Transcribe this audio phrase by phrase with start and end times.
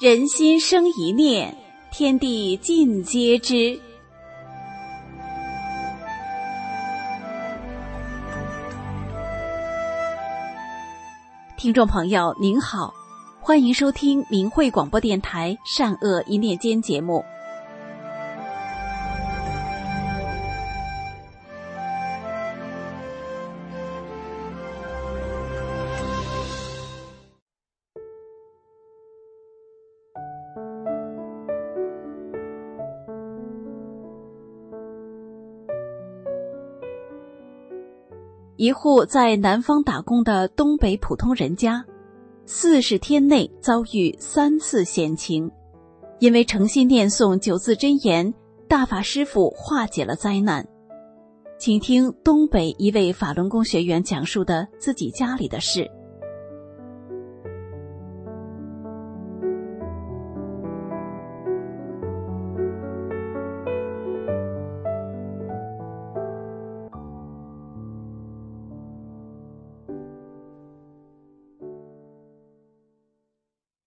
[0.00, 1.54] 人心生一念，
[1.92, 3.78] 天地尽皆知。
[11.58, 12.90] 听众朋友您好，
[13.42, 17.22] 欢迎收听明慧广播电台《善恶一念间》节目。
[38.60, 41.82] 一户在南方打工的东北普通人家，
[42.44, 45.50] 四十天内遭遇三次险情，
[46.18, 48.34] 因为诚心念诵九字真言，
[48.68, 50.68] 大法师父化解了灾难。
[51.58, 55.90] 请听东北一位法轮功学员讲述的自己家里的事。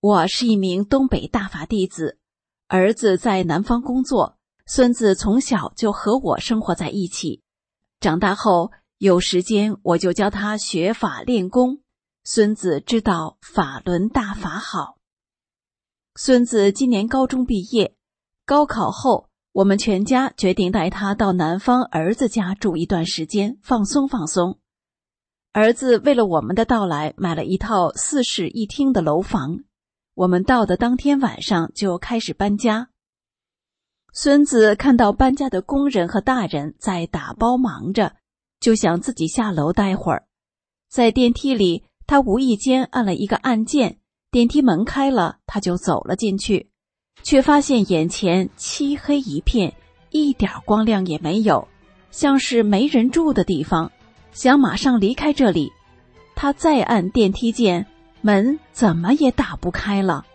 [0.03, 2.19] 我是一名东北大法弟子，
[2.67, 7.41] 儿子在南方工作，孙子从小就和我生活在一起。
[8.01, 11.79] 长大后有时间，我就教他学法练功。
[12.25, 14.97] 孙子知道法轮大法好。
[16.15, 17.95] 孙子今年高中毕业，
[18.45, 24.59] 高考后，我们全家决定带他到南方儿子家住一段时间，放松放松。
[25.53, 29.63] 儿子为了我们的到来，买了一套四室一厅的楼房。
[30.15, 32.89] 我们到的当天晚上就开始搬家。
[34.13, 38.15] 孙子看到搬家的工人和大人在打包忙着，
[38.59, 40.27] 就想自己下楼待会儿。
[40.87, 43.97] 在电梯里，他无意间按了一个按键，
[44.29, 46.69] 电梯门开了，他就走了进去，
[47.23, 49.73] 却发现眼前漆黑一片，
[50.11, 51.67] 一点光亮也没有，
[52.11, 53.91] 像是没人住的地方。
[54.31, 55.71] 想马上离开这里，
[56.35, 57.87] 他再按电梯键。
[58.25, 60.25] 门怎么也打不开了，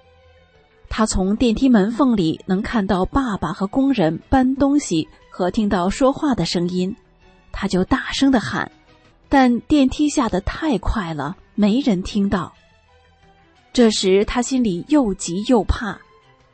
[0.91, 6.95] 他从电梯门缝里能看到爸爸和工人搬东西和听到说话的声音，
[7.51, 8.71] 他就大声的喊，
[9.31, 12.53] 但电梯下的太快了，没人听到。
[13.73, 15.99] 这时他心里又急又怕，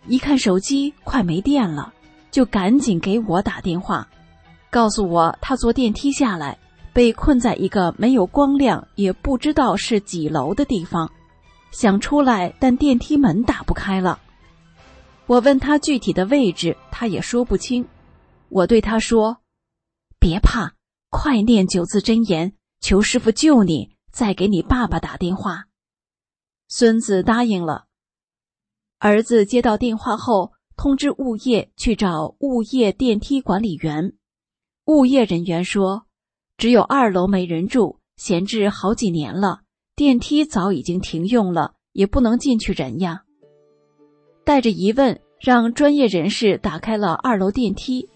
[0.06, 1.92] 一看手机快没电了，
[2.30, 4.06] 就赶紧给我打电话，
[4.70, 6.56] 告诉我他坐电梯下来，
[6.92, 11.10] 被困在一个没有光亮也不知道是几楼的地方。
[11.74, 14.20] 想出来，但电梯门打不开了。
[15.26, 17.88] 我问他具体的位置，他也说不清。
[18.48, 19.38] 我对他说
[20.20, 20.76] ：“别怕，
[21.10, 25.64] 快念九字真言，求师傅救你，再给你爸爸打电话。”
[26.70, 27.86] 孙子答应了。
[29.00, 34.12] 儿子接到电话后，通知物业去找物业电梯管理员。
[34.84, 36.06] 物业人员说
[36.56, 39.62] ：“只有二楼没人住，闲置好几年了。”
[39.96, 43.22] 电梯早已经停用了，也不能进去人呀。
[44.44, 48.08] 带着疑问，让专业人士打开了二楼电梯，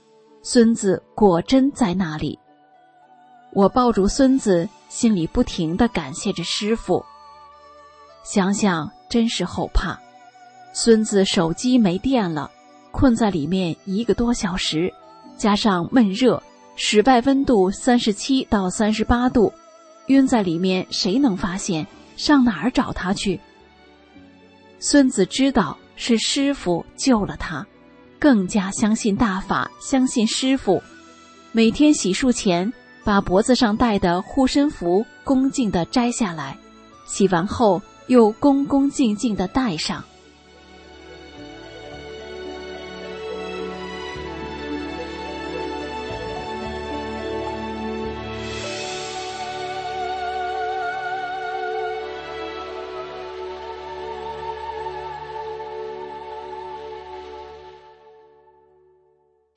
[0.42, 2.36] 孙子果真在那里。
[3.52, 7.04] 我抱住孙子，心里不停的感谢着师傅。
[8.24, 9.96] 想想真是后怕，
[10.72, 12.50] 孙子手机没电了，
[12.90, 14.92] 困在里面一个多小时，
[15.36, 16.42] 加上闷热，
[16.74, 19.52] 室外温度三十七到三十八度。
[20.08, 21.86] 晕在里面，谁能发现？
[22.16, 23.40] 上哪儿找他去？
[24.80, 27.66] 孙子知道是师傅救了他，
[28.18, 30.82] 更加相信大法，相信师傅。
[31.52, 32.72] 每天洗漱前，
[33.04, 36.58] 把脖子上戴的护身符恭敬的摘下来，
[37.06, 40.04] 洗完后又恭恭敬敬的戴上。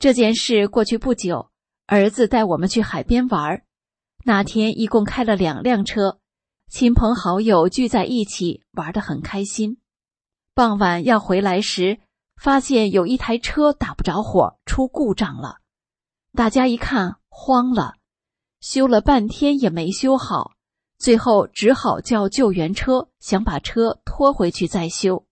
[0.02, 1.52] 这件事过去不久，
[1.86, 3.62] 儿子带我们去海边玩。
[4.24, 6.18] 那天一共开了两辆车，
[6.68, 9.78] 亲朋好友聚在一起玩得很开心。
[10.54, 12.00] 傍晚要回来时，
[12.34, 15.58] 发现有一台车打不着火，出故障了。
[16.32, 17.94] 大家一看慌了，
[18.58, 20.54] 修了半天也没修好，
[20.98, 25.26] 最后只好叫救援车，想把车拖回去再修。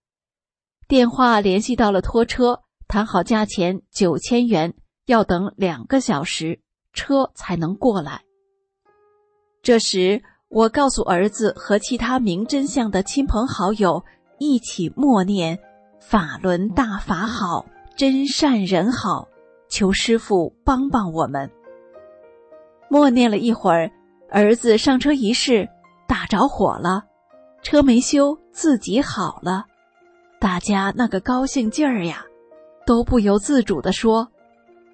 [0.87, 2.61] 电话联系到了拖车。
[2.91, 4.73] 谈好价钱九千元，
[5.05, 6.59] 要等两个小时
[6.91, 8.21] 车才能过来。
[9.63, 14.03] 这时，我告诉儿子和其他明真相的亲朋好友
[14.39, 15.57] 一起默念
[16.01, 17.65] 法轮大法好，
[17.95, 19.29] 真善人好，
[19.69, 21.49] 求师傅帮帮我们。
[22.89, 23.89] 默念了一会儿，
[24.29, 25.65] 儿子上车一试，
[26.09, 27.05] 打着火了，
[27.63, 29.63] 车没修，自己好了。
[30.41, 32.25] 大家那个高兴劲儿呀，
[32.91, 34.27] 都不由自主的说：“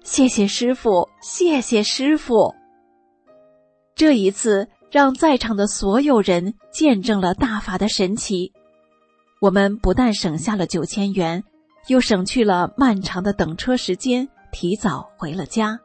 [0.06, 2.54] 谢谢师傅，谢谢师傅。”
[3.96, 8.52] 这一次，让在场的所有人见证了大法的神奇。
[9.40, 11.42] 我们不但省下了九千元，
[11.88, 15.80] 又省去了漫长的等车时间，提早回了家。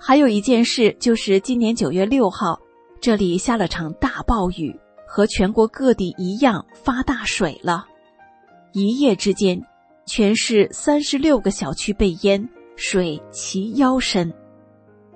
[0.00, 2.58] 还有一件事，就是今年九月六号，
[2.98, 4.74] 这里下了场大暴雨，
[5.06, 7.84] 和全国各地一样发大水了。
[8.72, 9.62] 一夜之间，
[10.06, 14.32] 全市三十六个小区被淹，水齐腰深。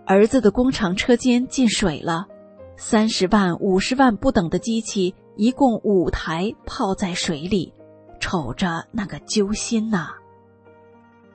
[0.06, 2.26] 儿子的工厂车间进水了，
[2.76, 7.72] 三十万、五十万不等的机器，一共五台泡在水里，
[8.18, 10.08] 瞅着那个揪心呐。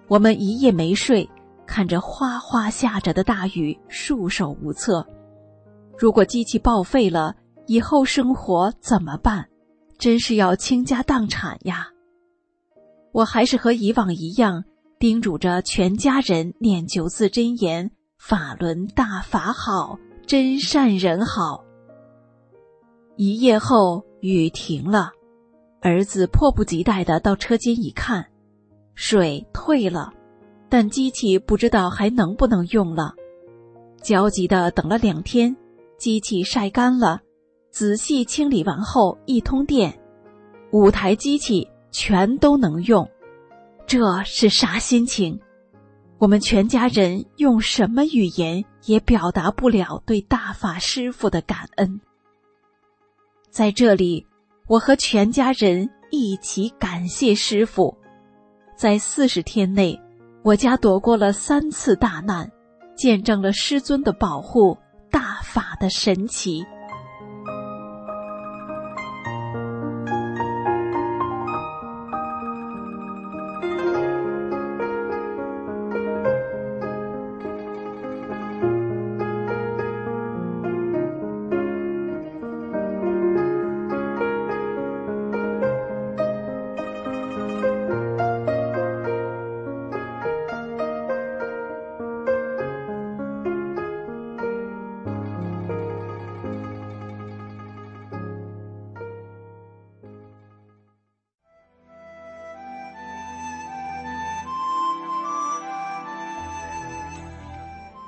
[0.07, 1.29] 我们一夜没睡。
[1.65, 5.07] 看着哗哗下着的大雨，束手无策。
[5.97, 7.33] 如果机器报废了，
[7.67, 9.47] 以后生活怎么办？
[9.97, 11.87] 真是要倾家荡产呀！
[13.13, 14.63] 我还是和以往一样，
[14.99, 21.63] 叮嘱着全家人念九字真言：“法轮大法好，真善人好。”
[23.15, 25.11] 一夜后，雨停了，
[25.79, 28.25] 儿子迫不及待的到车间一看，
[28.95, 30.11] 水退了。
[30.67, 33.13] 但机器不知道还能不能用了，
[34.01, 35.55] 焦急的等了两天，
[35.99, 37.21] 机器晒干了，
[37.69, 40.01] 仔细清理完后一通电，
[40.71, 43.09] 五台机器全都能用，
[43.87, 45.39] 这是啥心情？
[46.17, 52.01] 我们全家人用什么语言也表达不了对大法师傅的感恩。
[53.49, 54.25] 在这里，
[54.67, 57.95] 我和全家人一起感谢师傅，
[58.75, 59.99] 在四十天内。
[60.43, 62.51] 我家躲过了三次大难，
[62.97, 64.77] 见证了师尊的保护，
[65.09, 66.65] 大法的神奇。